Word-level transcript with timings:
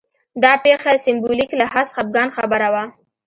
دا 0.43 0.53
پېښه 0.65 0.91
سېمبولیک 1.05 1.51
لحاظ 1.61 1.87
خپګان 1.95 2.29
خبره 2.37 2.67
وه 2.73 2.83